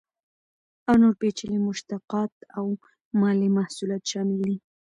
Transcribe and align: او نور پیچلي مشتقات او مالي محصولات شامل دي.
او 0.87 0.93
نور 1.01 1.13
پیچلي 1.21 1.57
مشتقات 1.67 2.33
او 2.57 2.65
مالي 3.19 3.49
محصولات 3.57 4.03
شامل 4.11 4.39
دي. 4.45 4.55